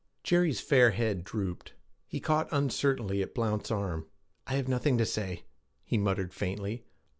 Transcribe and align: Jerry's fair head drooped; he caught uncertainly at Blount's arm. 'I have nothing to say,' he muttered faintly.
Jerry's 0.23 0.59
fair 0.61 0.89
head 0.89 1.23
drooped; 1.23 1.73
he 2.07 2.19
caught 2.19 2.47
uncertainly 2.51 3.21
at 3.21 3.35
Blount's 3.35 3.69
arm. 3.69 4.07
'I 4.47 4.53
have 4.55 4.67
nothing 4.67 4.97
to 4.97 5.05
say,' 5.05 5.43
he 5.83 5.99
muttered 5.99 6.33
faintly. 6.33 6.85